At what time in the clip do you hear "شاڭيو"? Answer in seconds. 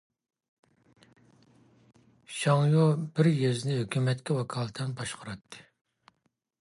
2.37-2.87